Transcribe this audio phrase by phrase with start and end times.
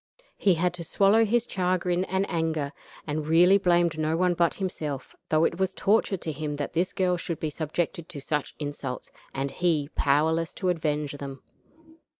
[0.35, 2.73] He had to swallow his chagrin and anger,
[3.05, 6.91] and really blamed no one but himself, though it was torture to him that this
[6.91, 11.43] girl should be subjected to such insults, and he powerless to avenge them.